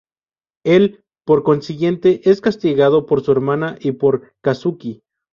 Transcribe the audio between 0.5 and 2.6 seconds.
Él, por consiguiente, es